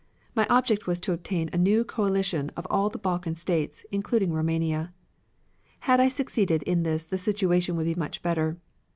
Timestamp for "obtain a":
1.13-1.59